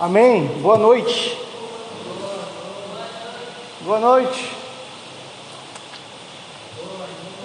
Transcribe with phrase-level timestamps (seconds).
[0.00, 0.46] Amém.
[0.62, 1.38] Boa noite.
[3.82, 4.50] Boa noite.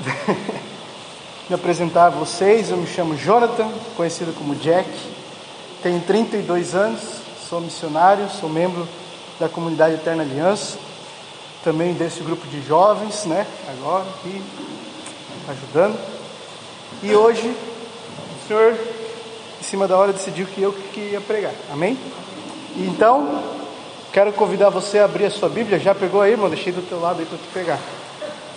[1.49, 4.89] me apresentar a vocês, eu me chamo Jonathan, conhecido como Jack.
[5.83, 7.01] Tenho 32 anos,
[7.49, 8.87] sou missionário, sou membro
[9.37, 10.77] da comunidade Eterna Aliança,
[11.61, 13.45] também desse grupo de jovens, né?
[13.67, 14.41] Agora aqui
[15.49, 15.99] ajudando.
[17.03, 18.77] E hoje o Senhor,
[19.59, 21.51] em cima da hora, decidiu que eu que ia pregar.
[21.69, 21.97] Amém?
[22.77, 23.41] Então,
[24.11, 25.79] quero convidar você a abrir a sua Bíblia.
[25.79, 26.49] Já pegou aí, irmão?
[26.49, 27.79] Deixei do teu lado aí para tu pegar.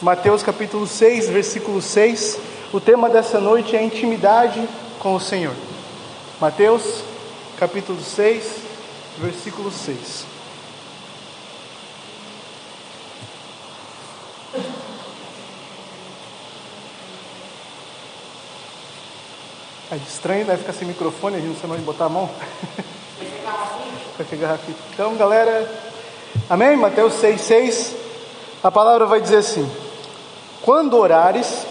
[0.03, 2.41] Mateus capítulo 6, versículo 6.
[2.73, 5.55] O tema dessa noite é intimidade com o Senhor.
[6.41, 7.05] Mateus
[7.61, 8.57] capítulo 6,
[9.19, 10.27] versículo 6.
[19.93, 22.29] É estranho, vai ficar sem microfone, a gente não sabe onde botar a mão.
[24.25, 24.75] Pegar aqui.
[24.93, 25.71] Então, galera,
[26.51, 26.77] amém?
[26.77, 27.95] Mateus 6,6.
[28.65, 29.71] A palavra vai dizer assim:
[30.63, 31.65] Quando orares,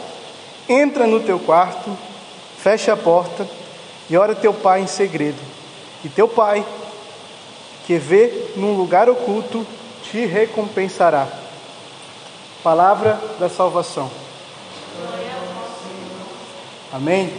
[0.69, 1.91] entra no teu quarto,
[2.57, 3.45] fecha a porta
[4.09, 5.39] e ora teu pai em segredo.
[6.05, 6.65] E teu pai,
[7.85, 9.67] que vê num lugar oculto,
[10.03, 11.27] te recompensará.
[12.63, 14.09] Palavra da salvação.
[16.93, 17.33] Amém?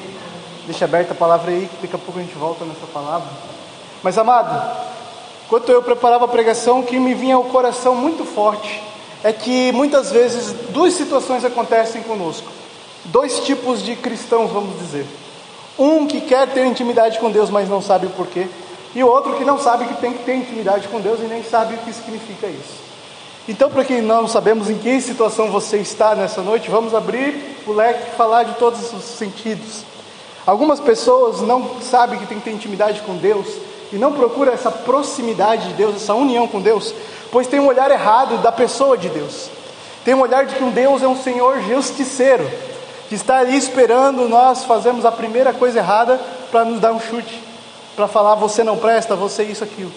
[0.66, 3.28] Deixa aberta a palavra aí, que daqui a pouco a gente volta nessa palavra.
[4.02, 4.88] Mas amado,
[5.48, 8.82] enquanto eu preparava a pregação, o que me vinha ao coração muito forte
[9.24, 12.46] é que muitas vezes duas situações acontecem conosco.
[13.06, 15.06] Dois tipos de cristãos, vamos dizer.
[15.78, 18.46] Um que quer ter intimidade com Deus, mas não sabe o porquê.
[18.94, 21.42] E o outro que não sabe que tem que ter intimidade com Deus e nem
[21.42, 22.88] sabe o que significa isso.
[23.48, 27.72] Então, para quem não sabemos em que situação você está nessa noite, vamos abrir o
[27.72, 29.82] leque e falar de todos os sentidos.
[30.46, 33.46] Algumas pessoas não sabem que tem que ter intimidade com Deus
[33.92, 36.94] e não procuram essa proximidade de Deus, essa união com Deus,
[37.30, 39.50] pois tem um olhar errado da pessoa de Deus.
[40.04, 42.48] Tem um olhar de que um Deus é um Senhor justiceiro,
[43.08, 47.42] que está ali esperando nós fazermos a primeira coisa errada para nos dar um chute,
[47.96, 49.90] para falar você não presta, você isso, aquilo.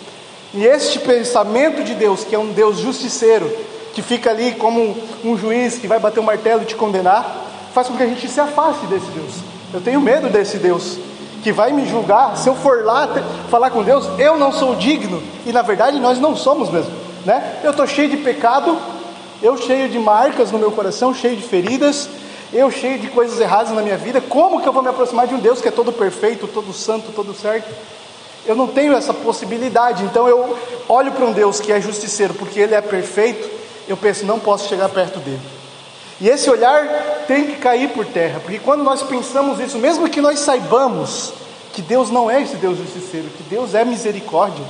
[0.54, 3.50] E este pensamento de Deus, que é um Deus justiceiro,
[3.94, 7.48] que fica ali como um juiz que vai bater o um martelo e te condenar,
[7.74, 9.36] faz com que a gente se afaste desse Deus.
[9.74, 10.98] Eu tenho medo desse Deus
[11.42, 12.38] que vai me julgar.
[12.38, 13.08] Se eu for lá
[13.50, 15.22] falar com Deus, eu não sou digno.
[15.46, 16.92] E na verdade nós não somos mesmo,
[17.26, 17.60] né?
[17.64, 18.78] Eu estou cheio de pecado,
[19.42, 22.10] eu cheio de marcas no meu coração, cheio de feridas,
[22.54, 24.22] eu cheio de coisas erradas na minha vida.
[24.22, 27.12] Como que eu vou me aproximar de um Deus que é todo perfeito, todo santo,
[27.12, 27.70] todo certo?
[28.46, 30.04] Eu não tenho essa possibilidade.
[30.04, 33.50] Então eu olho para um Deus que é justiceiro, porque Ele é perfeito.
[33.88, 35.42] Eu penso, não posso chegar perto dele.
[36.20, 36.88] E esse olhar
[37.28, 41.34] tem que cair por terra, porque quando nós pensamos isso, mesmo que nós saibamos
[41.74, 44.66] que Deus não é esse Deus justiceiro, que Deus é misericórdia,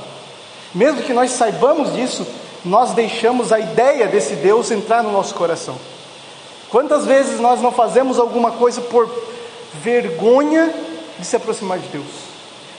[0.74, 2.26] mesmo que nós saibamos disso,
[2.64, 5.76] nós deixamos a ideia desse Deus entrar no nosso coração.
[6.70, 9.10] Quantas vezes nós não fazemos alguma coisa por
[9.82, 10.72] vergonha
[11.18, 12.06] de se aproximar de Deus?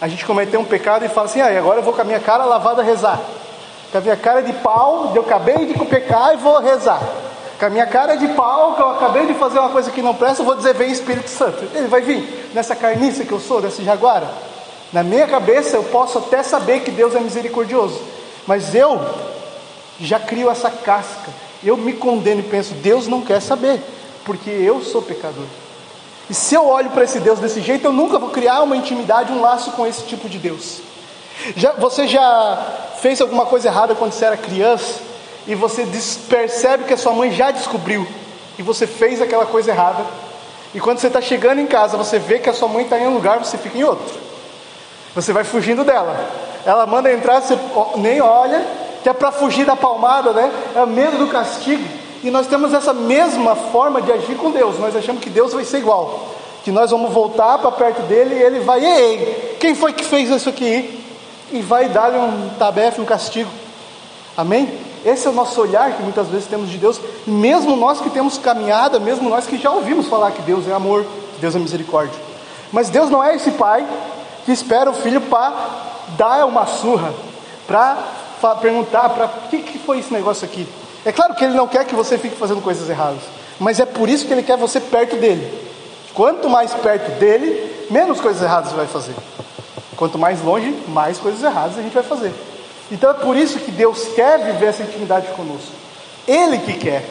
[0.01, 2.19] A gente cometeu um pecado e fala assim: ah, agora eu vou com a minha
[2.19, 3.21] cara lavada rezar,
[3.91, 7.01] com a minha cara de pau, eu acabei de pecar e vou rezar.
[7.63, 10.13] Com a minha cara de pau, que eu acabei de fazer uma coisa que não
[10.13, 11.63] presta, eu vou dizer: vem Espírito Santo.
[11.73, 14.27] Ele vai vir nessa carniça que eu sou, desse jaguara.
[14.91, 18.01] Na minha cabeça eu posso até saber que Deus é misericordioso,
[18.45, 18.99] mas eu
[19.97, 21.31] já crio essa casca.
[21.63, 23.81] Eu me condeno e penso: Deus não quer saber,
[24.25, 25.45] porque eu sou pecador.
[26.29, 29.31] E se eu olho para esse Deus desse jeito, eu nunca vou criar uma intimidade,
[29.31, 30.81] um laço com esse tipo de Deus.
[31.55, 35.12] Já, você já fez alguma coisa errada quando você era criança?
[35.47, 35.87] E você
[36.29, 38.07] percebe que a sua mãe já descobriu
[38.57, 40.05] e você fez aquela coisa errada.
[40.73, 43.07] E quando você está chegando em casa, você vê que a sua mãe está em
[43.07, 44.15] um lugar, você fica em outro.
[45.13, 46.29] Você vai fugindo dela.
[46.65, 47.57] Ela manda entrar, você
[47.97, 48.65] nem olha,
[49.03, 50.51] que é para fugir da palmada, né?
[50.75, 51.83] É medo do castigo.
[52.23, 54.79] E nós temos essa mesma forma de agir com Deus.
[54.79, 56.29] Nós achamos que Deus vai ser igual.
[56.63, 60.29] Que nós vamos voltar para perto dele e ele vai, ei, quem foi que fez
[60.29, 61.03] isso aqui?
[61.51, 63.49] E vai dar-lhe um tabefe, um castigo.
[64.37, 64.92] Amém?
[65.05, 68.37] Esse é o nosso olhar que muitas vezes temos de Deus, mesmo nós que temos
[68.37, 71.03] caminhada, mesmo nós que já ouvimos falar que Deus é amor,
[71.35, 72.19] que Deus é misericórdia.
[72.71, 73.85] Mas Deus não é esse pai
[74.45, 75.53] que espera o filho para
[76.17, 77.13] dar uma surra,
[77.67, 77.97] para
[78.61, 80.67] perguntar para o que, que foi esse negócio aqui.
[81.05, 83.21] É claro que ele não quer que você fique fazendo coisas erradas,
[83.59, 85.61] mas é por isso que ele quer você perto dele.
[86.13, 89.15] Quanto mais perto dele, menos coisas erradas você vai fazer.
[89.97, 92.33] Quanto mais longe, mais coisas erradas a gente vai fazer.
[92.91, 95.71] Então é por isso que Deus quer viver essa intimidade conosco.
[96.27, 97.03] Ele que quer.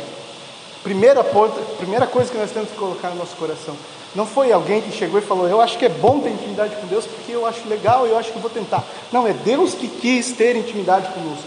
[0.82, 3.76] Primeira, ponta, primeira coisa que nós temos que colocar no nosso coração.
[4.14, 6.86] Não foi alguém que chegou e falou: Eu acho que é bom ter intimidade com
[6.86, 8.84] Deus porque eu acho legal e eu acho que vou tentar.
[9.10, 11.44] Não, é Deus que quis ter intimidade conosco.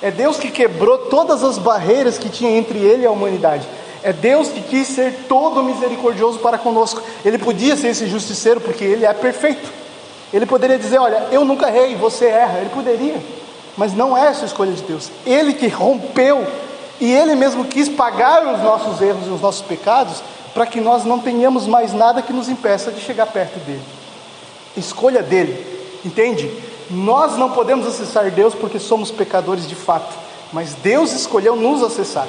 [0.00, 3.68] É Deus que quebrou todas as barreiras que tinha entre Ele e a humanidade.
[4.02, 7.02] É Deus que quis ser todo misericordioso para conosco.
[7.24, 9.70] Ele podia ser esse justiceiro porque Ele é perfeito.
[10.32, 12.58] Ele poderia dizer: Olha, eu nunca errei, você erra.
[12.60, 13.16] Ele poderia,
[13.78, 15.10] mas não é essa a escolha de Deus.
[15.24, 16.44] Ele que rompeu
[17.00, 20.22] e Ele mesmo quis pagar os nossos erros e os nossos pecados
[20.52, 23.82] para que nós não tenhamos mais nada que nos impeça de chegar perto dele.
[24.76, 25.64] Escolha dele,
[26.04, 26.50] entende?
[26.90, 30.12] Nós não podemos acessar Deus porque somos pecadores de fato,
[30.52, 32.26] mas Deus escolheu nos acessar.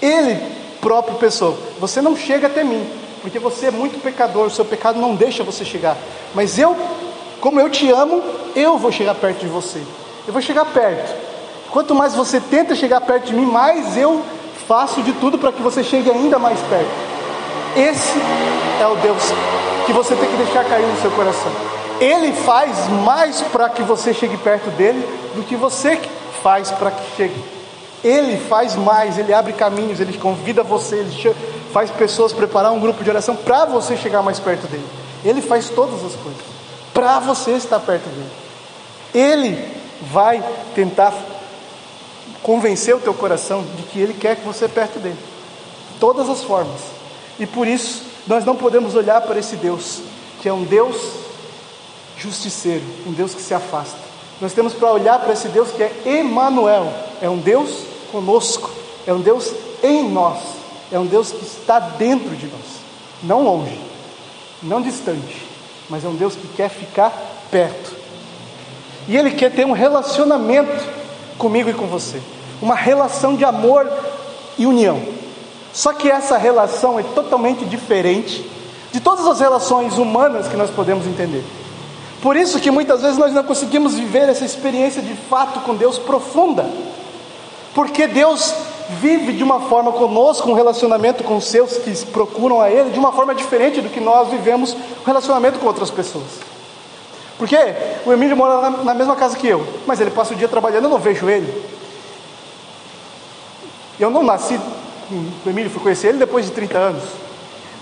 [0.00, 0.40] Ele
[0.80, 2.86] próprio pensou: você não chega até mim,
[3.20, 5.96] porque você é muito pecador, o seu pecado não deixa você chegar.
[6.34, 6.76] Mas eu,
[7.40, 8.22] como eu te amo,
[8.54, 9.82] eu vou chegar perto de você.
[10.26, 11.14] Eu vou chegar perto.
[11.70, 14.22] Quanto mais você tenta chegar perto de mim, mais eu
[14.66, 16.90] faço de tudo para que você chegue ainda mais perto.
[17.76, 18.18] Esse
[18.80, 19.22] é o Deus
[19.86, 21.50] que você tem que deixar cair no seu coração.
[22.00, 26.00] Ele faz mais para que você chegue perto dele do que você
[26.42, 27.44] faz para que chegue.
[28.02, 31.34] Ele faz mais, ele abre caminhos, ele convida você, ele
[31.72, 34.86] faz pessoas preparar um grupo de oração para você chegar mais perto dele.
[35.24, 36.42] Ele faz todas as coisas
[36.92, 38.30] para você estar perto dele.
[39.14, 40.42] Ele vai
[40.74, 41.14] tentar
[42.42, 45.18] convencer o teu coração de que ele quer que você perto dele.
[45.98, 46.80] Todas as formas.
[47.38, 50.02] E por isso, nós não podemos olhar para esse Deus,
[50.40, 50.96] que é um Deus
[52.18, 53.98] justiceiro, um Deus que se afasta.
[54.40, 58.70] Nós temos para olhar para esse Deus que é Emanuel, é um Deus conosco,
[59.06, 59.52] é um Deus
[59.82, 60.38] em nós,
[60.92, 62.80] é um Deus que está dentro de nós,
[63.22, 63.80] não longe,
[64.62, 65.46] não distante,
[65.88, 67.12] mas é um Deus que quer ficar
[67.50, 68.03] perto.
[69.08, 70.84] E ele quer ter um relacionamento
[71.36, 72.20] comigo e com você,
[72.62, 73.90] uma relação de amor
[74.58, 75.00] e união.
[75.72, 78.48] Só que essa relação é totalmente diferente
[78.92, 81.44] de todas as relações humanas que nós podemos entender.
[82.22, 85.98] Por isso que muitas vezes nós não conseguimos viver essa experiência de fato com Deus
[85.98, 86.64] profunda.
[87.74, 88.54] Porque Deus
[89.00, 92.98] vive de uma forma conosco, um relacionamento com os seus que procuram a Ele, de
[92.98, 96.53] uma forma diferente do que nós vivemos um relacionamento com outras pessoas.
[97.38, 97.56] Porque
[98.06, 100.90] o Emílio mora na, mesma casa que eu, mas ele passa o dia trabalhando, eu
[100.90, 101.64] não vejo ele.
[103.98, 104.58] Eu não nasci
[105.44, 107.02] o Emílio foi conhecer ele depois de 30 anos.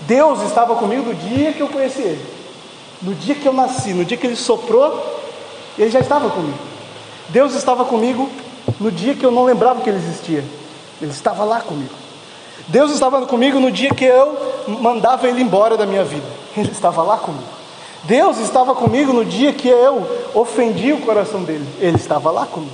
[0.01, 2.25] Deus estava comigo no dia que eu conheci ele.
[3.01, 5.21] No dia que eu nasci, no dia que ele soprou,
[5.77, 6.57] ele já estava comigo.
[7.29, 8.29] Deus estava comigo
[8.79, 10.43] no dia que eu não lembrava que ele existia.
[11.01, 11.93] Ele estava lá comigo.
[12.67, 16.27] Deus estava comigo no dia que eu mandava ele embora da minha vida.
[16.55, 17.62] Ele estava lá comigo.
[18.03, 21.67] Deus estava comigo no dia que eu ofendi o coração dele.
[21.79, 22.73] Ele estava lá comigo.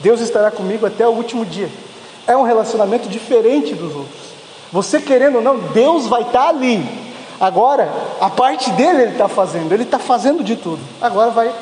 [0.00, 1.68] Deus estará comigo até o último dia
[2.28, 4.28] é um relacionamento diferente dos outros.
[4.70, 6.86] Você querendo ou não, Deus vai estar ali.
[7.40, 10.80] Agora, a parte dele ele está fazendo, ele está fazendo de tudo.
[11.00, 11.52] Agora vai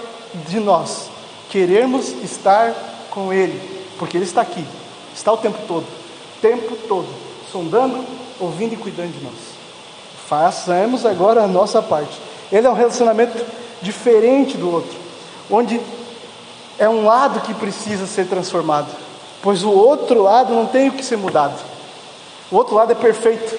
[0.49, 1.09] de nós
[1.49, 2.75] querermos estar
[3.11, 4.67] com ele, porque ele está aqui,
[5.15, 5.87] está o tempo todo,
[6.43, 7.07] tempo todo,
[7.53, 8.05] sondando,
[8.41, 9.35] ouvindo e cuidando de nós.
[10.27, 12.19] Façamos agora a nossa parte.
[12.51, 13.45] Ele é um relacionamento
[13.83, 14.97] diferente do outro,
[15.51, 15.81] onde
[16.79, 19.07] é um lado que precisa ser transformado
[19.47, 21.57] pois o outro lado não tem o que ser mudado.
[22.51, 23.57] O outro lado é perfeito.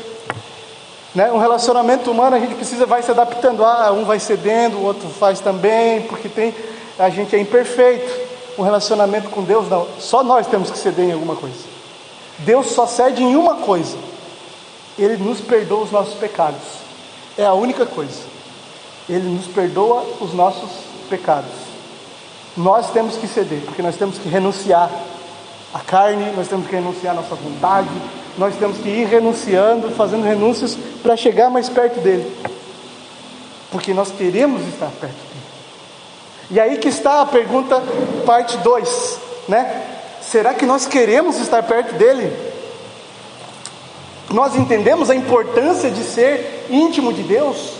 [1.15, 1.31] Né?
[1.31, 3.63] Um relacionamento humano a gente precisa vai se adaptando.
[3.63, 6.53] Ah, um vai cedendo, o outro faz também, porque tem
[6.99, 8.27] a gente é imperfeito.
[8.57, 9.87] Um relacionamento com Deus não.
[9.97, 11.55] Só nós temos que ceder em alguma coisa.
[12.39, 13.97] Deus só cede em uma coisa.
[14.99, 16.59] Ele nos perdoa os nossos pecados.
[17.37, 18.36] É a única coisa.
[19.09, 20.69] Ele nos perdoa os nossos
[21.09, 21.51] pecados.
[22.55, 24.89] Nós temos que ceder, porque nós temos que renunciar
[25.73, 27.89] a carne, nós temos que renunciar a nossa vontade,
[28.37, 32.31] nós temos que ir renunciando, fazendo renúncias para chegar mais perto dele,
[33.71, 35.47] porque nós queremos estar perto dele.
[36.49, 37.81] E aí que está a pergunta,
[38.25, 39.83] parte 2, né?
[40.21, 42.35] Será que nós queremos estar perto dele?
[44.29, 47.71] Nós entendemos a importância de ser íntimo de Deus?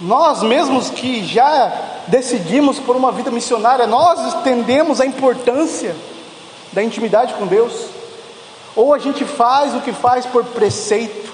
[0.00, 1.72] Nós mesmos que já
[2.06, 5.96] decidimos por uma vida missionária, nós entendemos a importância
[6.72, 7.86] da intimidade com Deus,
[8.74, 11.32] ou a gente faz o que faz por preceito,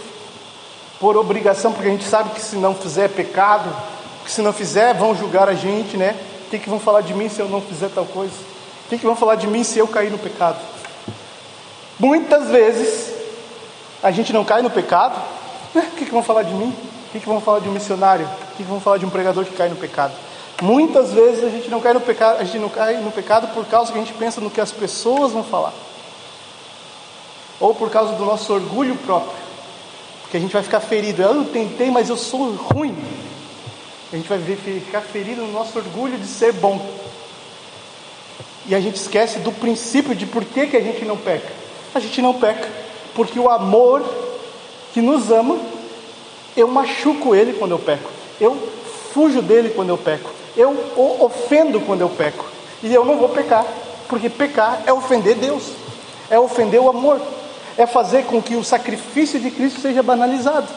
[1.00, 3.69] por obrigação, porque a gente sabe que se não fizer é pecado,
[4.25, 6.16] que se não fizer vão julgar a gente, né?
[6.47, 8.35] O que, que vão falar de mim se eu não fizer tal coisa?
[8.87, 10.59] O que, que vão falar de mim se eu cair no pecado?
[11.99, 13.12] Muitas vezes
[14.02, 15.21] a gente não cai no pecado,
[15.75, 15.88] né?
[15.92, 16.69] o que, que vão falar de mim?
[17.09, 18.28] O que, que vão falar de um missionário?
[18.62, 20.12] Que, vão falar de um pregador que cai no pecado?
[20.61, 23.66] Muitas vezes a gente não cai no pecado, a gente não cai no pecado por
[23.66, 25.73] causa que a gente pensa no que as pessoas vão falar.
[27.59, 29.42] Ou por causa do nosso orgulho próprio.
[30.31, 31.21] que a gente vai ficar ferido.
[31.21, 32.97] Eu tentei, mas eu sou ruim.
[34.12, 36.81] A gente vai ficar ferido no nosso orgulho de ser bom.
[38.66, 41.52] E a gente esquece do princípio de por que, que a gente não peca.
[41.95, 42.69] A gente não peca
[43.14, 44.02] porque o amor
[44.92, 45.59] que nos ama,
[46.57, 48.22] eu machuco ele quando eu peco.
[48.41, 48.57] Eu
[49.12, 50.31] fujo dele quando eu peco.
[50.57, 52.45] Eu o ofendo quando eu peco.
[52.83, 53.65] E eu não vou pecar,
[54.09, 55.71] porque pecar é ofender Deus,
[56.29, 57.21] é ofender o amor,
[57.79, 60.69] é fazer com que o sacrifício de Cristo seja banalizado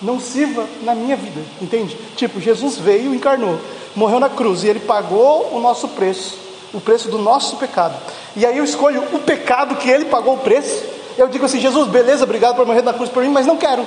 [0.00, 1.96] não sirva na minha vida, entende?
[2.16, 3.58] Tipo, Jesus veio, encarnou,
[3.96, 6.38] morreu na cruz e ele pagou o nosso preço,
[6.72, 7.96] o preço do nosso pecado.
[8.36, 10.84] E aí eu escolho o pecado que ele pagou o preço.
[11.16, 13.84] Eu digo assim: Jesus, beleza, obrigado por morrer na cruz por mim, mas não quero.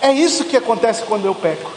[0.00, 1.70] É isso que acontece quando eu peco.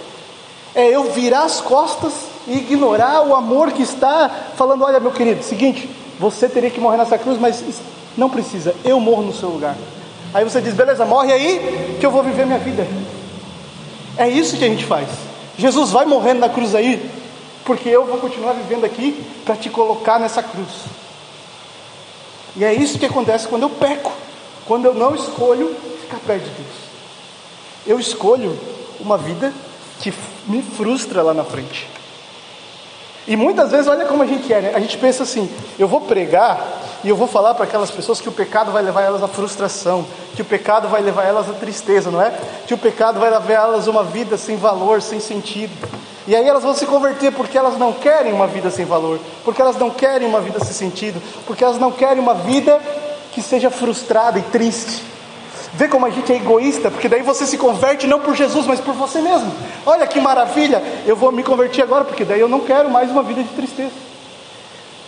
[0.74, 2.14] É eu virar as costas
[2.48, 6.98] e ignorar o amor que está falando: olha, meu querido, seguinte, você teria que morrer
[6.98, 7.64] nessa cruz, mas
[8.18, 9.76] não precisa, eu morro no seu lugar.
[10.34, 12.88] Aí você diz, beleza, morre aí que eu vou viver minha vida.
[14.18, 15.10] É isso que a gente faz.
[15.58, 17.10] Jesus vai morrendo na cruz aí,
[17.66, 20.70] porque eu vou continuar vivendo aqui para te colocar nessa cruz.
[22.56, 24.12] E é isso que acontece quando eu peco,
[24.66, 26.81] quando eu não escolho ficar perto de Deus.
[27.86, 28.58] Eu escolho
[29.00, 29.54] uma vida
[30.00, 30.14] que
[30.48, 31.88] me frustra lá na frente.
[33.28, 34.72] E muitas vezes, olha como a gente é, né?
[34.74, 38.30] A gente pensa assim: eu vou pregar e eu vou falar para aquelas pessoas que
[38.30, 42.10] o pecado vai levar elas à frustração, que o pecado vai levar elas à tristeza,
[42.10, 42.34] não é?
[42.68, 45.72] Que o pecado vai levar elas a uma vida sem valor, sem sentido.
[46.28, 49.62] E aí elas vão se converter porque elas não querem uma vida sem valor, porque
[49.62, 52.80] elas não querem uma vida sem sentido, porque elas não querem uma vida
[53.32, 55.04] que seja frustrada e triste.
[55.82, 58.80] Vê como a gente é egoísta, porque daí você se converte não por Jesus, mas
[58.80, 59.52] por você mesmo.
[59.84, 63.24] Olha que maravilha, eu vou me converter agora, porque daí eu não quero mais uma
[63.24, 63.90] vida de tristeza.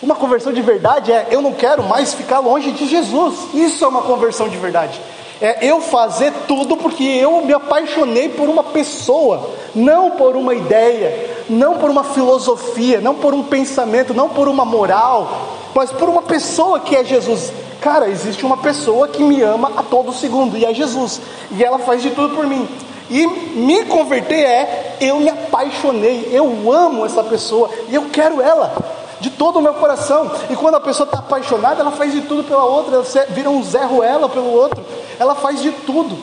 [0.01, 3.36] Uma conversão de verdade é eu não quero mais ficar longe de Jesus.
[3.53, 5.00] Isso é uma conversão de verdade.
[5.39, 11.36] É eu fazer tudo porque eu me apaixonei por uma pessoa, não por uma ideia,
[11.48, 16.22] não por uma filosofia, não por um pensamento, não por uma moral, mas por uma
[16.22, 17.51] pessoa que é Jesus.
[17.82, 21.20] Cara, existe uma pessoa que me ama a todo segundo e é Jesus,
[21.51, 22.68] e ela faz de tudo por mim.
[23.10, 28.74] E me converter é eu me apaixonei, eu amo essa pessoa e eu quero ela
[29.20, 30.32] de todo o meu coração.
[30.50, 33.62] E quando a pessoa está apaixonada, ela faz de tudo pela outra, ela vira um
[33.63, 34.84] Zé Ruela pelo outro,
[35.20, 36.18] ela faz de tudo.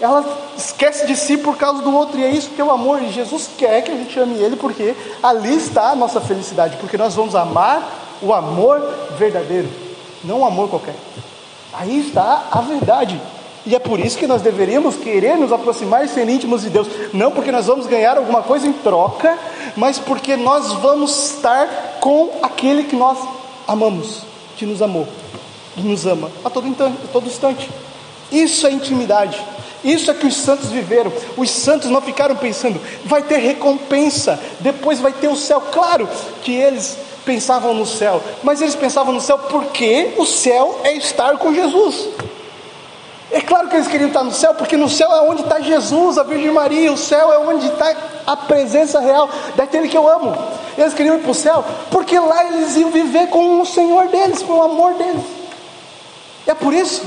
[0.00, 0.24] Ela
[0.56, 3.02] esquece de si por causa do outro, e é isso que é o amor.
[3.02, 6.96] E Jesus quer que a gente ame Ele, porque ali está a nossa felicidade, porque
[6.96, 8.80] nós vamos amar o amor
[9.18, 9.68] verdadeiro,
[10.24, 10.94] não o amor qualquer.
[11.72, 13.20] Aí está a verdade.
[13.64, 16.88] E é por isso que nós deveríamos querer nos aproximar e ser íntimos de Deus,
[17.12, 19.38] não porque nós vamos ganhar alguma coisa em troca,
[19.76, 23.18] mas porque nós vamos estar com aquele que nós
[23.68, 24.22] amamos,
[24.56, 25.06] que nos amou
[25.76, 26.66] e nos ama a todo
[27.26, 27.70] instante.
[28.32, 29.40] Isso é intimidade.
[29.82, 31.12] Isso é que os santos viveram.
[31.36, 35.60] Os santos não ficaram pensando, vai ter recompensa, depois vai ter o céu.
[35.72, 36.08] Claro
[36.42, 41.36] que eles pensavam no céu, mas eles pensavam no céu porque o céu é estar
[41.38, 42.08] com Jesus.
[43.32, 46.18] É claro que eles queriam estar no céu, porque no céu é onde está Jesus,
[46.18, 47.94] a Virgem Maria, o céu é onde está
[48.26, 50.36] a presença real daquele que eu amo.
[50.76, 54.42] Eles queriam ir para o céu, porque lá eles iam viver com o Senhor deles,
[54.42, 55.22] com o amor deles.
[56.44, 57.04] É por isso,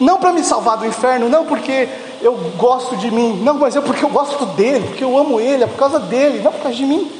[0.00, 1.86] não para me salvar do inferno, não porque
[2.20, 5.64] eu gosto de mim, não, mas é porque eu gosto dele, porque eu amo ele,
[5.64, 7.10] é por causa dele, não por causa de mim.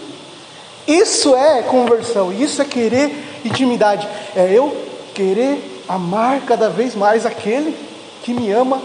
[0.87, 4.75] Isso é conversão, isso é querer intimidade, é eu
[5.15, 7.77] querer amar cada vez mais aquele
[8.23, 8.81] que me ama,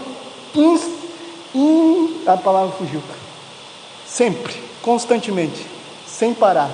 [0.54, 0.78] in,
[1.54, 3.02] in, a palavra fugiu,
[4.06, 5.66] sempre, constantemente,
[6.06, 6.70] sem parar.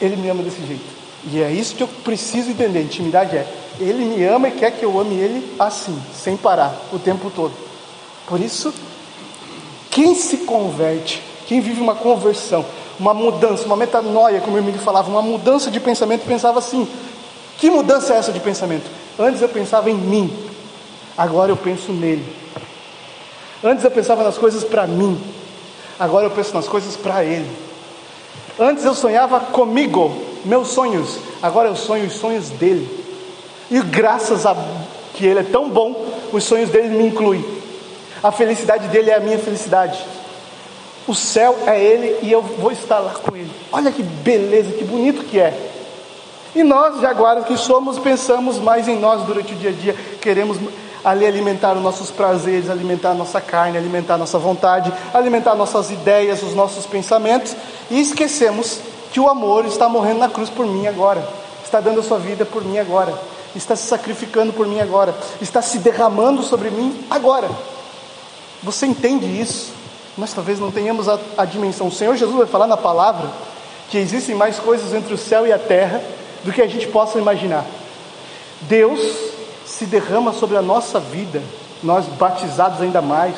[0.00, 0.98] Ele me ama desse jeito.
[1.24, 2.82] E é isso que eu preciso entender.
[2.82, 3.46] Intimidade é,
[3.80, 7.67] ele me ama e quer que eu ame ele assim, sem parar, o tempo todo.
[8.28, 8.74] Por isso,
[9.90, 12.64] quem se converte, quem vive uma conversão,
[13.00, 16.86] uma mudança, uma metanoia, como o Emílio falava, uma mudança de pensamento, pensava assim:
[17.56, 18.84] que mudança é essa de pensamento?
[19.18, 20.30] Antes eu pensava em mim,
[21.16, 22.24] agora eu penso nele.
[23.64, 25.18] Antes eu pensava nas coisas para mim,
[25.98, 27.50] agora eu penso nas coisas para ele.
[28.60, 32.88] Antes eu sonhava comigo, meus sonhos, agora eu sonho os sonhos dele.
[33.70, 34.54] E graças a
[35.14, 37.57] que ele é tão bom, os sonhos dele me incluem.
[38.22, 39.98] A felicidade dele é a minha felicidade.
[41.06, 43.50] O céu é ele e eu vou estar lá com ele.
[43.72, 45.54] Olha que beleza, que bonito que é.
[46.54, 50.58] E nós, jaguaras que somos, pensamos mais em nós durante o dia a dia, queremos
[51.04, 55.90] ali alimentar os nossos prazeres, alimentar a nossa carne, alimentar a nossa vontade, alimentar nossas
[55.90, 57.54] ideias, os nossos pensamentos,
[57.90, 58.80] e esquecemos
[59.12, 61.26] que o amor está morrendo na cruz por mim agora,
[61.64, 63.14] está dando a sua vida por mim agora,
[63.54, 67.48] está se sacrificando por mim agora, está se derramando sobre mim agora.
[68.62, 69.72] Você entende isso?
[70.16, 71.86] Nós talvez não tenhamos a, a dimensão.
[71.86, 73.30] O Senhor Jesus vai falar na palavra
[73.88, 76.02] que existem mais coisas entre o céu e a terra
[76.44, 77.64] do que a gente possa imaginar.
[78.62, 79.00] Deus
[79.64, 81.42] se derrama sobre a nossa vida,
[81.82, 83.36] nós batizados ainda mais,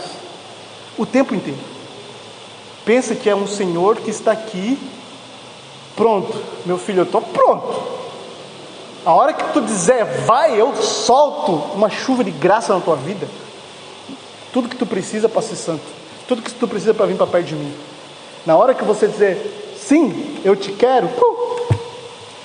[0.96, 1.60] o tempo inteiro.
[2.84, 4.78] Pensa que é um Senhor que está aqui,
[5.94, 6.34] pronto,
[6.64, 8.00] meu filho, eu estou pronto.
[9.04, 13.28] A hora que tu dizer vai, eu solto uma chuva de graça na tua vida.
[14.52, 15.84] Tudo que tu precisa para ser santo,
[16.26, 17.72] tudo que tu precisa para vir para perto de mim.
[18.44, 21.08] Na hora que você dizer sim, eu te quero,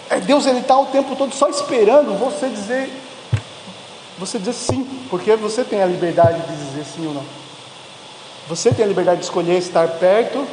[0.09, 2.89] é Deus ele está o tempo todo só esperando você dizer,
[4.17, 7.25] você dizer sim, porque você tem a liberdade de dizer sim ou não.
[8.47, 10.45] Você tem a liberdade de escolher estar perto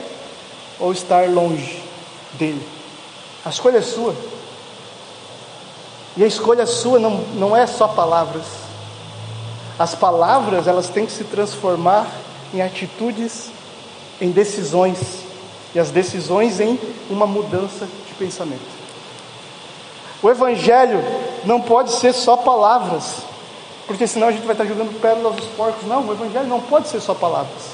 [0.81, 1.83] ou estar longe
[2.35, 2.67] dele.
[3.45, 4.15] A escolha é sua.
[6.17, 8.62] E a escolha sua não, não é só palavras.
[9.79, 12.07] As palavras elas têm que se transformar
[12.53, 13.51] em atitudes,
[14.21, 14.99] em decisões,
[15.75, 18.61] e as decisões em uma mudança de pensamento.
[20.23, 21.03] O Evangelho
[21.45, 23.23] não pode ser só palavras,
[23.87, 25.87] porque senão a gente vai estar jogando pérolas aos porcos.
[25.87, 27.73] Não, o Evangelho não pode ser só palavras.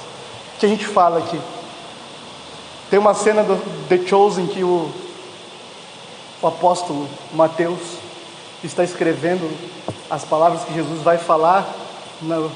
[0.59, 1.39] Que a gente fala aqui.
[2.89, 3.57] Tem uma cena do
[3.89, 4.91] The Chosen que o,
[6.41, 7.81] o apóstolo Mateus
[8.65, 9.51] está escrevendo
[10.09, 11.69] as palavras que Jesus vai falar
[12.23, 12.49] na,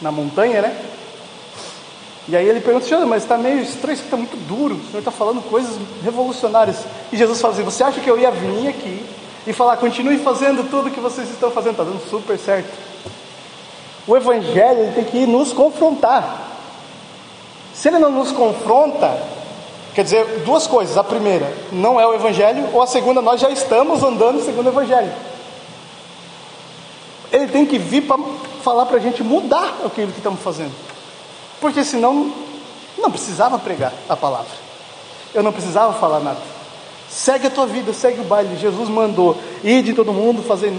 [0.00, 0.84] na montanha, né?
[2.26, 5.10] E aí ele pergunta, Senhor, mas está meio estranho, está muito duro, o Senhor está
[5.10, 6.78] falando coisas revolucionárias.
[7.12, 9.04] E Jesus fala assim, você acha que eu ia vir aqui
[9.46, 12.72] e falar, continue fazendo tudo que vocês estão fazendo, está dando super certo.
[14.06, 16.48] O Evangelho ele tem que nos confrontar.
[17.74, 19.18] Se ele não nos confronta,
[19.94, 20.96] quer dizer, duas coisas.
[20.96, 24.70] A primeira, não é o Evangelho, ou a segunda, nós já estamos andando segundo o
[24.70, 25.12] Evangelho.
[27.30, 28.16] Ele tem que vir para
[28.64, 30.72] falar para a gente mudar aquilo que estamos fazendo.
[31.60, 32.32] Porque senão
[32.98, 34.50] não precisava pregar a palavra.
[35.34, 36.40] Eu não precisava falar nada.
[37.10, 38.56] Segue a tua vida, segue o baile.
[38.56, 40.72] Jesus mandou ir de todo mundo, fazer,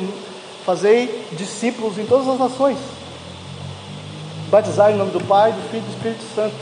[0.65, 2.77] fazer discípulos em todas as nações.
[4.50, 6.55] Batizar em nome do Pai, do Filho e do Espírito Santo.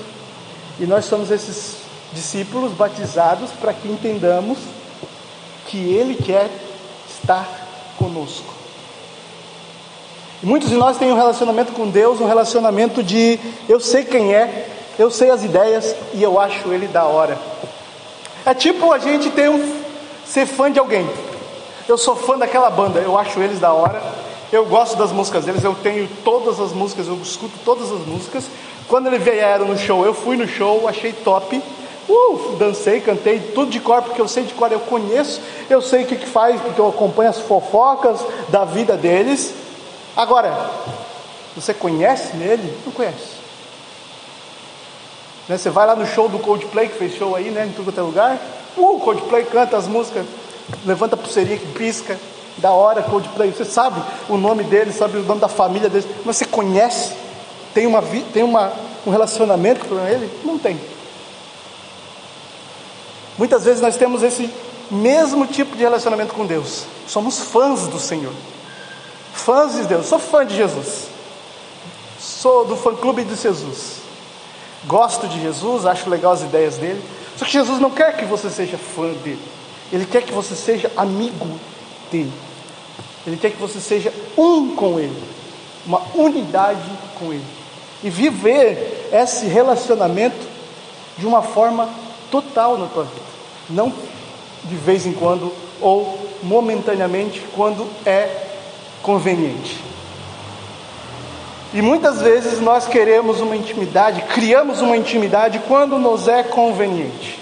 [0.80, 1.78] E nós somos esses
[2.12, 4.58] discípulos batizados para que entendamos
[5.68, 6.50] que Ele quer
[7.10, 7.48] estar
[7.98, 8.63] conosco.
[10.44, 14.68] Muitos de nós têm um relacionamento com Deus, um relacionamento de eu sei quem é,
[15.00, 17.38] eu sei as ideias e eu acho ele da hora.
[18.46, 19.82] É tipo a gente ter um,
[20.26, 21.10] ser fã de alguém.
[21.88, 24.04] Eu sou fã daquela banda, eu acho eles da hora,
[24.52, 28.44] eu gosto das músicas deles, eu tenho todas as músicas, eu escuto todas as músicas.
[28.90, 31.62] Quando ele vieram no show, eu fui no show, achei top.
[32.10, 36.04] Uh, dancei, cantei tudo de cor, porque eu sei de cor, eu conheço, eu sei
[36.04, 39.63] o que, que faz, porque eu acompanho as fofocas da vida deles.
[40.16, 40.72] Agora,
[41.56, 42.78] você conhece ele?
[42.86, 43.44] Não conhece.
[45.48, 45.58] Né?
[45.58, 47.66] Você vai lá no show do Coldplay, que fez show aí, né?
[47.66, 48.40] Em tudo quanto é lugar.
[48.78, 50.26] Uh, Coldplay canta as músicas,
[50.86, 52.18] levanta a pulseirinha que pisca.
[52.58, 53.52] Da hora, Coldplay.
[53.52, 54.00] Você sabe
[54.30, 56.06] o nome dele, sabe o nome da família dele.
[56.24, 57.16] Mas você conhece?
[57.74, 58.72] Tem, uma, tem uma,
[59.08, 60.30] um relacionamento com ele?
[60.44, 60.80] Não tem.
[63.38, 64.48] Muitas vezes nós temos esse
[64.92, 66.84] mesmo tipo de relacionamento com Deus.
[67.08, 68.34] Somos fãs do Senhor.
[69.44, 71.10] Fãs de Deus, sou fã de Jesus.
[72.18, 73.98] Sou do fã clube de Jesus.
[74.86, 77.04] Gosto de Jesus, acho legal as ideias dele.
[77.36, 79.42] Só que Jesus não quer que você seja fã dele.
[79.92, 81.60] Ele quer que você seja amigo
[82.10, 82.32] dele.
[83.28, 85.22] Ele quer que você seja um com ele.
[85.86, 87.46] Uma unidade com ele.
[88.02, 90.48] E viver esse relacionamento
[91.18, 91.90] de uma forma
[92.32, 93.26] total na tua vida.
[93.70, 93.92] Não
[94.64, 95.52] de vez em quando
[95.82, 98.53] ou momentaneamente quando é
[99.04, 99.84] conveniente.
[101.74, 107.40] E muitas vezes nós queremos uma intimidade, criamos uma intimidade quando nos é conveniente.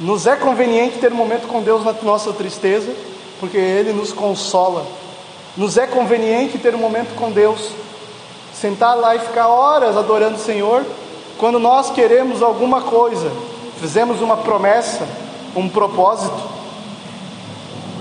[0.00, 2.92] Nos é conveniente ter um momento com Deus na nossa tristeza,
[3.38, 4.84] porque Ele nos consola.
[5.56, 7.70] Nos é conveniente ter um momento com Deus,
[8.52, 10.84] sentar lá e ficar horas adorando o Senhor,
[11.38, 13.30] quando nós queremos alguma coisa,
[13.78, 15.06] fizemos uma promessa,
[15.54, 16.51] um propósito,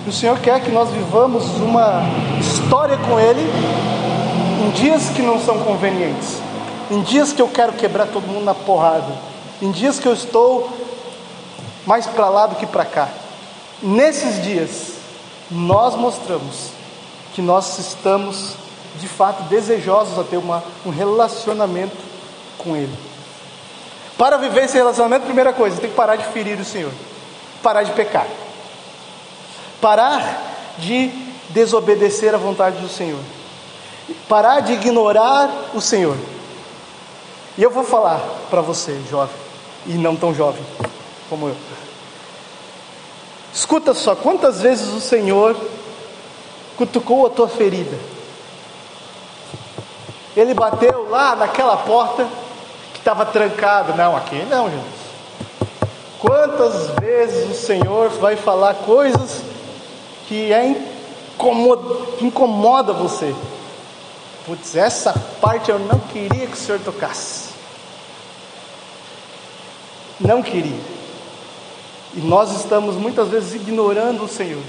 [0.05, 2.01] o Senhor quer que nós vivamos uma
[2.39, 3.41] história com Ele
[4.65, 6.39] em dias que não são convenientes,
[6.89, 9.13] em dias que eu quero quebrar todo mundo na porrada,
[9.61, 10.71] em dias que eu estou
[11.85, 13.09] mais para lá do que para cá.
[13.81, 14.93] Nesses dias,
[15.49, 16.69] nós mostramos
[17.33, 18.53] que nós estamos
[18.99, 21.97] de fato desejosos a ter uma, um relacionamento
[22.57, 22.93] com Ele.
[24.17, 26.91] Para viver esse relacionamento, primeira coisa, tem que parar de ferir o Senhor,
[27.61, 28.25] parar de pecar
[29.81, 31.09] parar de
[31.49, 33.19] desobedecer à vontade do Senhor,
[34.29, 36.15] parar de ignorar o Senhor.
[37.57, 39.35] E eu vou falar para você, jovem,
[39.85, 40.63] e não tão jovem
[41.29, 41.55] como eu.
[43.53, 45.57] Escuta só, quantas vezes o Senhor
[46.77, 47.97] cutucou a tua ferida?
[50.35, 52.25] Ele bateu lá naquela porta
[52.93, 53.93] que estava trancada.
[53.93, 55.01] Não, aqui não, Jesus.
[56.19, 59.50] Quantas vezes o Senhor vai falar coisas
[60.31, 60.65] que é
[61.35, 63.35] incomoda, incomoda você?
[64.45, 67.49] Putz, essa parte eu não queria que o Senhor tocasse.
[70.17, 70.79] Não queria.
[72.15, 74.63] E nós estamos muitas vezes ignorando o Senhor.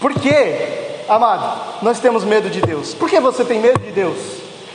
[0.00, 1.82] Por quê, amado?
[1.82, 2.94] Nós temos medo de Deus.
[2.94, 4.16] Por que você tem medo de Deus?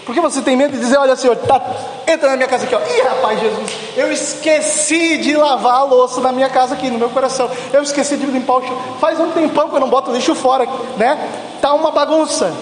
[0.05, 1.61] Por que você tem medo de dizer, olha Senhor, tá,
[2.05, 2.79] entra na minha casa aqui, ó.
[2.79, 7.09] Ih, rapaz, Jesus, eu esqueci de lavar a louça na minha casa aqui, no meu
[7.09, 7.49] coração.
[7.71, 8.77] Eu esqueci de limpar o chão.
[8.99, 11.29] Faz um tempão que eu não boto lixo fora, né?
[11.61, 12.53] Tá uma bagunça.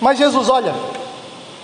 [0.00, 0.74] Mas Jesus, olha,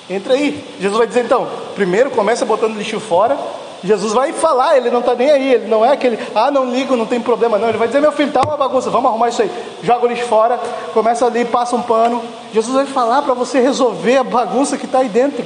[0.08, 0.64] entra aí.
[0.80, 3.36] Jesus vai dizer então, primeiro começa botando lixo fora,
[3.82, 6.96] Jesus vai falar, ele não está nem aí, ele não é aquele, ah, não ligo,
[6.96, 7.68] não tem problema, não.
[7.68, 9.50] Ele vai dizer, meu filho, tá uma bagunça, vamos arrumar isso aí.
[9.82, 10.60] Joga o lixo fora,
[10.92, 12.22] começa ali, passa um pano.
[12.52, 15.44] Jesus vai falar para você resolver a bagunça que está aí dentro.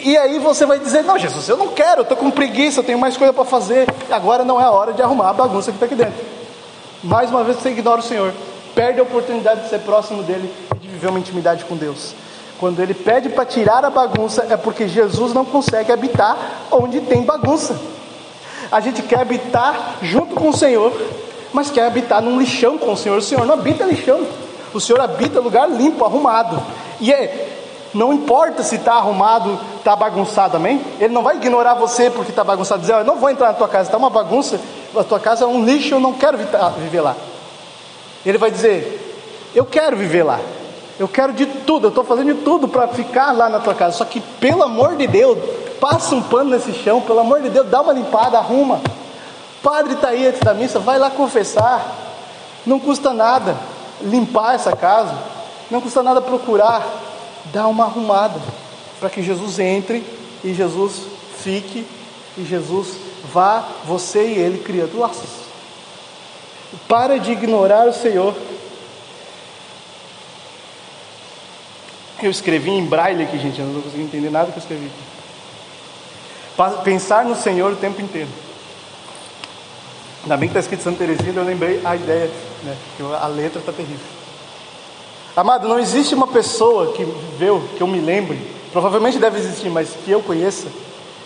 [0.00, 2.98] E aí você vai dizer, não, Jesus, eu não quero, estou com preguiça, eu tenho
[2.98, 3.86] mais coisa para fazer.
[4.10, 6.24] Agora não é a hora de arrumar a bagunça que está aqui dentro.
[7.02, 8.32] Mais uma vez você ignora o Senhor,
[8.74, 12.14] perde a oportunidade de ser próximo dele e de viver uma intimidade com Deus.
[12.58, 16.36] Quando ele pede para tirar a bagunça, é porque Jesus não consegue habitar
[16.70, 17.78] onde tem bagunça.
[18.72, 20.92] A gente quer habitar junto com o Senhor,
[21.52, 23.18] mas quer habitar num lixão com o Senhor.
[23.18, 24.26] O Senhor não habita lixão,
[24.72, 26.60] o Senhor habita lugar limpo, arrumado.
[26.98, 27.56] E é,
[27.92, 30.82] não importa se está arrumado, está bagunçado, amém?
[30.98, 33.68] Ele não vai ignorar você porque está bagunçado, dizer, eu não vou entrar na tua
[33.68, 34.58] casa, está uma bagunça,
[34.96, 37.14] a tua casa é um lixo, eu não quero viver lá.
[38.24, 40.40] Ele vai dizer, eu quero viver lá.
[40.98, 43.98] Eu quero de tudo, eu estou fazendo de tudo para ficar lá na tua casa.
[43.98, 45.38] Só que, pelo amor de Deus,
[45.78, 48.80] passa um pano nesse chão, pelo amor de Deus, dá uma limpada, arruma.
[49.62, 51.94] Padre está aí antes da missa, vai lá confessar.
[52.64, 53.56] Não custa nada
[54.00, 55.14] limpar essa casa,
[55.70, 56.86] não custa nada procurar,
[57.52, 58.40] dar uma arrumada,
[58.98, 60.04] para que Jesus entre
[60.42, 61.02] e Jesus
[61.38, 61.86] fique
[62.36, 62.96] e Jesus
[63.32, 65.46] vá, você e ele criando laços.
[66.88, 68.34] Para de ignorar o Senhor
[72.22, 76.82] Eu escrevi em braille aqui, gente, eu não consegui entender nada que eu escrevi aqui.
[76.82, 78.28] Pensar no Senhor o tempo inteiro.
[80.22, 82.30] Ainda bem que está escrito Santa Teresinha, eu lembrei a ideia,
[82.64, 82.76] né?
[82.96, 84.06] Que a letra está terrível.
[85.36, 88.40] Amado, não existe uma pessoa que viveu, que eu me lembre,
[88.72, 90.68] provavelmente deve existir, mas que eu conheça,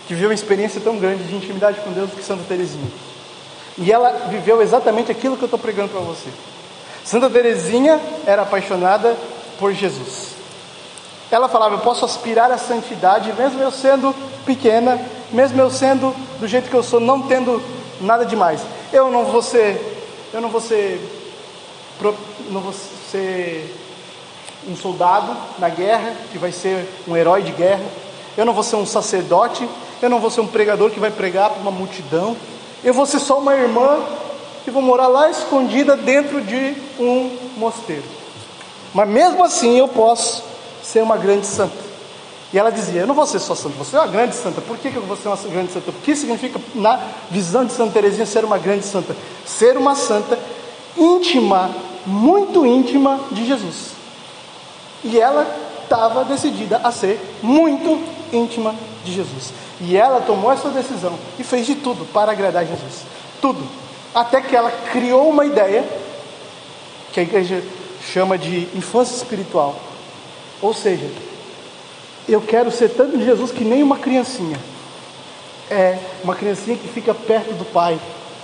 [0.08, 2.90] que viveu uma experiência tão grande de intimidade com Deus que Santa Teresinha.
[3.78, 6.28] E ela viveu exatamente aquilo que eu estou pregando para você.
[7.04, 9.16] Santa Teresinha era apaixonada
[9.58, 10.39] por Jesus.
[11.30, 14.14] Ela falava: Eu posso aspirar à santidade, mesmo eu sendo
[14.44, 17.62] pequena, mesmo eu sendo do jeito que eu sou, não tendo
[18.00, 18.60] nada demais.
[18.92, 19.80] Eu não vou ser,
[20.32, 21.00] eu não vou ser,
[22.50, 23.76] não vou ser
[24.68, 27.84] um soldado na guerra que vai ser um herói de guerra.
[28.36, 29.68] Eu não vou ser um sacerdote.
[30.02, 32.36] Eu não vou ser um pregador que vai pregar para uma multidão.
[32.82, 34.00] Eu vou ser só uma irmã
[34.64, 38.04] que vou morar lá escondida dentro de um mosteiro.
[38.94, 40.42] Mas mesmo assim eu posso
[40.90, 41.90] ser uma grande santa.
[42.52, 44.60] E ela dizia: Eu não vou ser só santa, vou ser uma grande santa.
[44.60, 45.90] Por que, que eu vou ser uma grande santa?
[45.90, 47.00] O que significa, na
[47.30, 49.16] visão de Santa Teresinha, ser uma grande santa?
[49.46, 50.38] Ser uma santa
[50.96, 51.70] íntima,
[52.04, 53.90] muito íntima de Jesus.
[55.04, 55.46] E ela
[55.82, 58.74] estava decidida a ser muito íntima
[59.04, 59.52] de Jesus.
[59.80, 63.04] E ela tomou essa decisão e fez de tudo para agradar Jesus.
[63.40, 63.66] Tudo.
[64.14, 65.84] Até que ela criou uma ideia
[67.12, 67.62] que a igreja
[68.12, 69.76] chama de infância espiritual
[70.62, 71.08] ou seja,
[72.28, 74.58] eu quero ser tanto de Jesus que nem uma criancinha.
[75.70, 77.98] É, uma criancinha que fica perto do pai,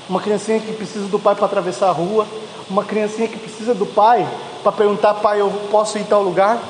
[0.09, 2.27] uma criancinha que precisa do pai para atravessar a rua,
[2.71, 4.27] uma criancinha que precisa do pai
[4.63, 6.61] para perguntar, pai, eu posso ir em tal lugar?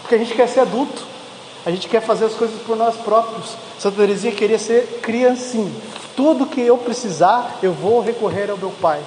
[0.00, 1.04] Porque a gente quer ser adulto,
[1.64, 3.56] a gente quer fazer as coisas por nós próprios.
[3.78, 5.70] Santa Teresinha queria ser criancinha.
[6.14, 9.00] Tudo que eu precisar, eu vou recorrer ao meu pai.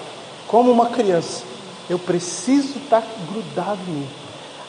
[0.47, 1.43] Como uma criança,
[1.89, 4.18] eu preciso estar grudado nele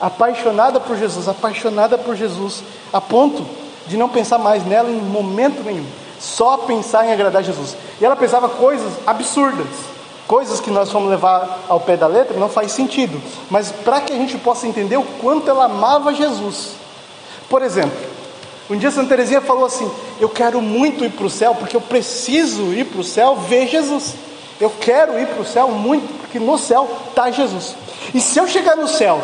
[0.00, 3.44] apaixonada por Jesus, apaixonada por Jesus, a ponto
[3.86, 5.86] de não pensar mais nela em momento nenhum,
[6.18, 7.76] só pensar em agradar Jesus.
[8.00, 9.66] E ela pensava coisas absurdas,
[10.26, 14.12] coisas que nós vamos levar ao pé da letra, não faz sentido, mas para que
[14.12, 16.72] a gente possa entender o quanto ela amava Jesus.
[17.48, 17.98] Por exemplo,
[18.70, 21.80] um dia Santa Teresinha falou assim: Eu quero muito ir para o céu, porque eu
[21.80, 24.14] preciso ir para o céu ver Jesus.
[24.60, 27.74] Eu quero ir para o céu muito, porque no céu está Jesus.
[28.14, 29.20] E se eu chegar no céu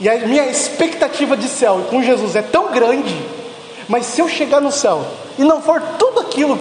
[0.00, 3.16] e a minha expectativa de céu com Jesus é tão grande,
[3.88, 5.04] mas se eu chegar no céu
[5.38, 6.58] e não for tudo aquilo,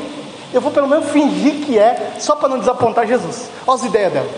[0.53, 3.49] eu vou pelo menos fingir que é, só para não desapontar Jesus.
[3.65, 4.29] Olha as ideias dela.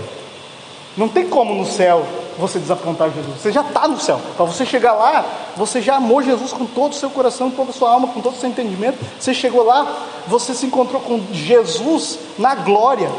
[0.98, 2.06] Não tem como no céu
[2.38, 3.42] você desapontar Jesus.
[3.42, 4.20] Você já está no céu.
[4.36, 5.24] Para você chegar lá,
[5.56, 8.20] você já amou Jesus com todo o seu coração, com toda a sua alma, com
[8.22, 8.98] todo o seu entendimento.
[9.20, 9.88] Você chegou lá,
[10.28, 13.10] você se encontrou com Jesus na glória.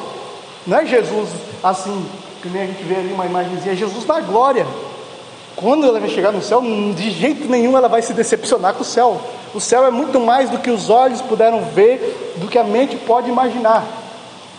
[0.66, 1.30] Não é Jesus
[1.62, 2.04] assim,
[2.42, 4.66] que nem a gente vê ali uma imagenzinha, é Jesus na glória.
[5.56, 6.62] Quando ela vai chegar no céu,
[6.94, 9.20] de jeito nenhum ela vai se decepcionar com o céu.
[9.54, 12.96] O céu é muito mais do que os olhos puderam ver, do que a mente
[12.96, 13.84] pode imaginar.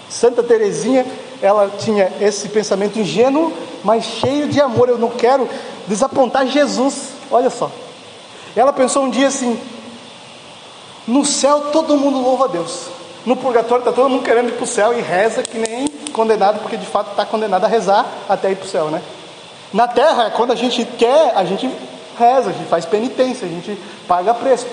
[0.10, 1.06] Santa Teresinha,
[1.42, 4.90] ela tinha esse pensamento ingênuo, mas cheio de amor.
[4.90, 5.48] Eu não quero
[5.88, 7.10] desapontar Jesus.
[7.32, 7.72] Olha só.
[8.56, 9.58] Ela pensou um dia assim:
[11.08, 12.88] no céu todo mundo louva a Deus.
[13.26, 16.60] No purgatório está todo mundo querendo ir para o céu e reza que nem condenado,
[16.60, 19.02] porque de fato está condenado a rezar até ir para o céu, né?
[19.74, 21.70] Na terra, quando a gente quer, a gente
[22.18, 24.68] reza, a gente faz penitência, a gente paga preço.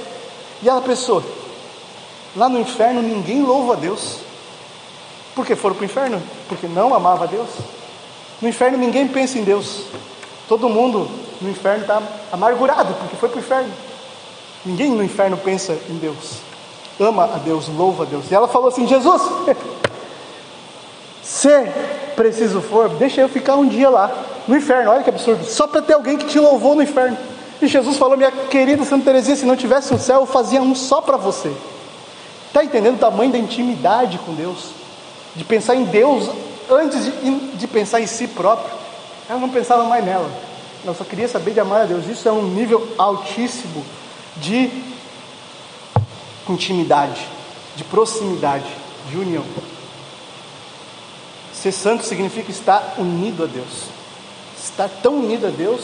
[0.63, 1.23] E ela pensou:
[2.37, 4.19] lá no inferno ninguém louva a Deus.
[5.35, 6.23] Porque foram para o inferno?
[6.49, 7.49] Porque não amava a Deus?
[8.43, 9.83] No inferno ninguém pensa em Deus.
[10.49, 11.09] Todo mundo
[11.41, 13.73] no inferno está amargurado porque foi para o inferno.
[14.65, 16.39] Ninguém no inferno pensa em Deus.
[16.99, 18.29] Ama a Deus, louva a Deus.
[18.29, 19.23] E ela falou assim: Jesus,
[21.23, 21.49] se
[22.17, 24.11] preciso for, deixa eu ficar um dia lá
[24.49, 24.91] no inferno.
[24.91, 25.45] Olha que absurdo.
[25.45, 27.17] Só para ter alguém que te louvou no inferno.
[27.61, 30.75] E Jesus falou: Minha querida Santa Teresinha, se não tivesse um céu, eu fazia um
[30.75, 31.53] só para você.
[32.47, 34.71] Está entendendo o tamanho da intimidade com Deus?
[35.37, 36.31] De pensar em Deus
[36.71, 38.75] antes de, de pensar em si próprio.
[39.29, 40.31] Ela não pensava mais nela.
[40.85, 42.07] Ela só queria saber de amar a Deus.
[42.07, 43.85] Isso é um nível altíssimo
[44.37, 44.71] de
[46.49, 47.27] intimidade,
[47.77, 48.67] de proximidade,
[49.11, 49.45] de união.
[51.53, 53.98] Ser santo significa estar unido a Deus.
[54.79, 55.81] Estar tão unido a Deus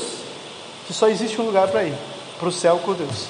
[0.87, 1.95] que só existe um lugar para ir
[2.39, 3.27] para o céu com Deus.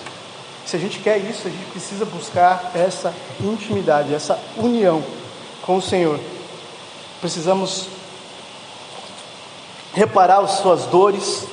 [0.67, 5.03] Se a gente quer isso, a gente precisa buscar essa intimidade, essa união
[5.63, 6.21] com o Senhor.
[7.19, 7.87] Precisamos
[9.95, 11.47] reparar as suas dores,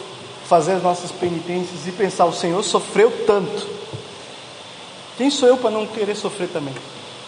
[0.46, 3.66] fazer as nossas penitências e pensar: o Senhor sofreu tanto.
[5.18, 6.76] Quem sou eu para não querer sofrer também?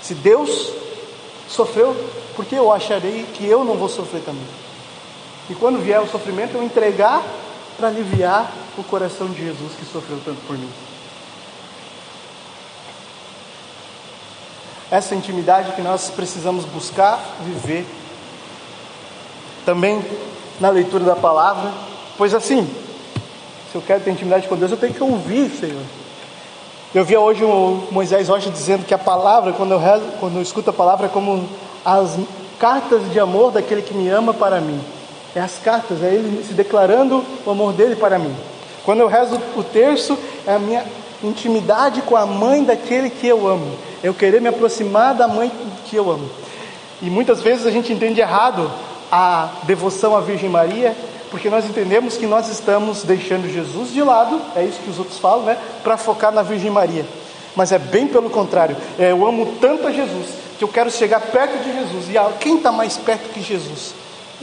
[0.01, 0.73] Se Deus
[1.47, 1.95] sofreu,
[2.35, 4.43] por que eu acharei que eu não vou sofrer também?
[5.49, 7.21] E quando vier o sofrimento, eu entregar
[7.77, 10.69] para aliviar o coração de Jesus que sofreu tanto por mim.
[14.89, 17.85] Essa intimidade que nós precisamos buscar viver
[19.65, 20.03] também
[20.59, 21.71] na leitura da palavra,
[22.17, 22.69] pois assim,
[23.71, 25.81] se eu quero ter intimidade com Deus, eu tenho que ouvir, Senhor.
[26.93, 30.43] Eu via hoje o Moisés Rocha dizendo que a palavra, quando eu, rezo, quando eu
[30.43, 31.49] escuto a palavra, é como
[31.83, 32.19] as
[32.59, 34.79] cartas de amor daquele que me ama para mim.
[35.35, 38.35] É as cartas, é ele se declarando o amor dele para mim.
[38.85, 40.83] Quando eu rezo o terço, é a minha
[41.23, 43.75] intimidade com a mãe daquele que eu amo.
[44.03, 45.51] Eu querer me aproximar da mãe
[45.85, 46.29] que eu amo.
[47.01, 48.69] E muitas vezes a gente entende errado
[49.11, 50.95] a devoção à Virgem Maria,
[51.31, 55.17] porque nós entendemos que nós estamos deixando Jesus de lado, é isso que os outros
[55.17, 55.57] falam, né?
[55.83, 57.05] Para focar na Virgem Maria.
[57.55, 58.75] Mas é bem pelo contrário.
[58.99, 62.05] É, eu amo tanto a Jesus que eu quero chegar perto de Jesus.
[62.09, 63.93] E quem está mais perto que Jesus?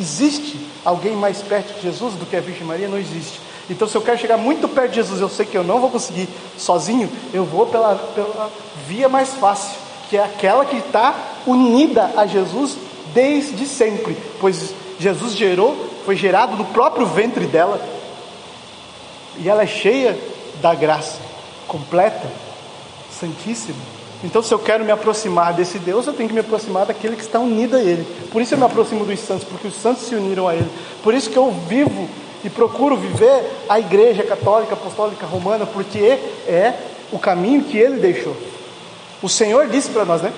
[0.00, 2.88] Existe alguém mais perto de Jesus do que a Virgem Maria?
[2.88, 3.38] Não existe.
[3.68, 5.90] Então, se eu quero chegar muito perto de Jesus, eu sei que eu não vou
[5.90, 8.50] conseguir sozinho, eu vou pela, pela
[8.88, 11.14] via mais fácil, que é aquela que está
[11.46, 12.78] unida a Jesus
[13.12, 17.78] desde sempre, pois Jesus gerou, foi gerado no próprio ventre dela,
[19.36, 20.18] e ela é cheia
[20.62, 21.18] da graça,
[21.68, 22.26] completa,
[23.20, 23.99] santíssima.
[24.22, 27.22] Então, se eu quero me aproximar desse Deus, eu tenho que me aproximar daquele que
[27.22, 28.06] está unido a Ele.
[28.30, 30.68] Por isso eu me aproximo dos santos, porque os santos se uniram a Ele.
[31.02, 32.08] Por isso que eu vivo
[32.44, 36.74] e procuro viver a igreja católica, apostólica, romana, porque é
[37.12, 38.36] o caminho que ele deixou.
[39.22, 40.32] O Senhor disse para nós, né?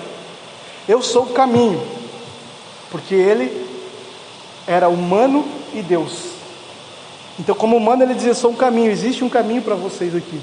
[0.87, 1.81] Eu sou o caminho,
[2.91, 3.65] porque ele
[4.67, 6.33] era humano e Deus.
[7.39, 10.39] Então, como humano, ele dizia: Eu sou um caminho, existe um caminho para vocês aqui.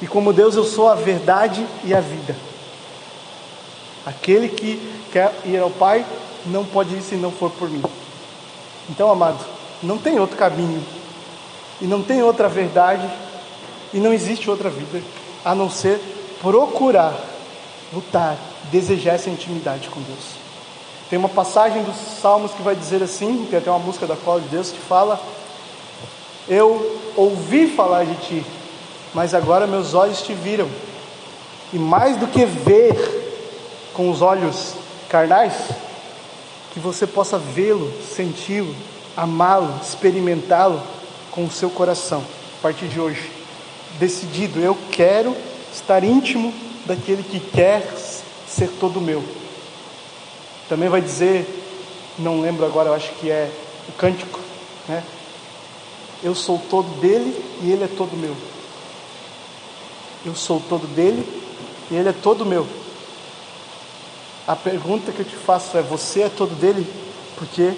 [0.00, 2.36] E como Deus, eu sou a verdade e a vida.
[4.04, 4.80] Aquele que
[5.12, 6.04] quer ir ao Pai
[6.46, 7.82] não pode ir se não for por mim.
[8.90, 9.38] Então, amado,
[9.82, 10.82] não tem outro caminho,
[11.80, 13.08] e não tem outra verdade,
[13.92, 15.02] e não existe outra vida
[15.44, 16.00] a não ser
[16.40, 17.14] procurar,
[17.92, 18.36] lutar,
[18.70, 20.42] desejar essa intimidade com Deus.
[21.08, 24.40] Tem uma passagem dos Salmos que vai dizer assim: tem até uma música da qual
[24.40, 25.20] Deus que fala:
[26.48, 28.46] Eu ouvi falar de ti,
[29.12, 30.68] mas agora meus olhos te viram,
[31.72, 33.21] e mais do que ver
[33.92, 34.74] com os olhos
[35.08, 35.54] carnais,
[36.72, 38.74] que você possa vê-lo, senti-lo,
[39.16, 40.82] amá-lo, experimentá-lo
[41.30, 42.24] com o seu coração,
[42.58, 43.30] a partir de hoje.
[43.98, 45.36] Decidido, eu quero
[45.72, 46.52] estar íntimo
[46.86, 47.82] daquele que quer
[48.46, 49.22] ser todo meu.
[50.68, 51.46] Também vai dizer,
[52.18, 53.50] não lembro agora, eu acho que é
[53.88, 54.40] o cântico,
[54.88, 55.02] né?
[56.22, 58.34] Eu sou todo dele e ele é todo meu.
[60.24, 61.26] Eu sou todo dele
[61.90, 62.66] e ele é todo meu.
[64.46, 66.86] A pergunta que eu te faço é: você é todo dele?
[67.36, 67.72] Porque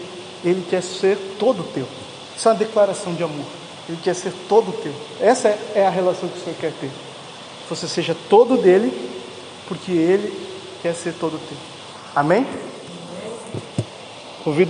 [0.45, 1.87] ele quer ser todo teu.
[2.37, 3.47] Isso é uma declaração de amor.
[3.89, 4.93] Ele quer ser todo teu.
[5.21, 6.89] Essa é a relação que o Senhor quer ter.
[6.89, 8.93] Que você seja todo dele,
[9.69, 10.33] porque ele
[10.83, 11.57] quer ser todo teu.
[12.15, 12.47] Amém?
[14.43, 14.63] Convido